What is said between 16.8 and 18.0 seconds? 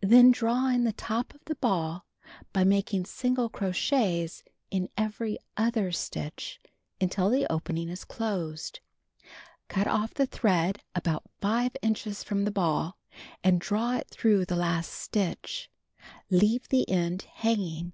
end hanging.